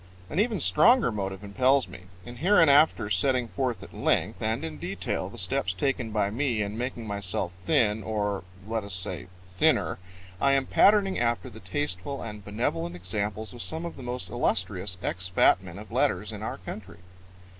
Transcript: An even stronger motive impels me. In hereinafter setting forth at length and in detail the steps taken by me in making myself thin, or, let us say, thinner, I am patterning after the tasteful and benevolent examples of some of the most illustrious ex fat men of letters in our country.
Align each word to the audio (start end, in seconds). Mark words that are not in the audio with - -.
An 0.31 0.39
even 0.39 0.59
stronger 0.59 1.11
motive 1.11 1.43
impels 1.43 1.87
me. 1.87 2.05
In 2.25 2.37
hereinafter 2.37 3.11
setting 3.11 3.47
forth 3.47 3.83
at 3.83 3.93
length 3.93 4.41
and 4.41 4.65
in 4.65 4.79
detail 4.79 5.29
the 5.29 5.37
steps 5.37 5.75
taken 5.75 6.09
by 6.09 6.31
me 6.31 6.63
in 6.63 6.75
making 6.75 7.05
myself 7.05 7.51
thin, 7.53 8.01
or, 8.01 8.43
let 8.67 8.83
us 8.83 8.95
say, 8.95 9.27
thinner, 9.59 9.99
I 10.41 10.53
am 10.53 10.65
patterning 10.65 11.19
after 11.19 11.51
the 11.51 11.59
tasteful 11.59 12.19
and 12.23 12.43
benevolent 12.43 12.95
examples 12.95 13.53
of 13.53 13.61
some 13.61 13.85
of 13.85 13.95
the 13.95 14.01
most 14.01 14.31
illustrious 14.31 14.97
ex 15.03 15.27
fat 15.27 15.61
men 15.61 15.77
of 15.77 15.91
letters 15.91 16.31
in 16.31 16.41
our 16.41 16.57
country. 16.57 16.97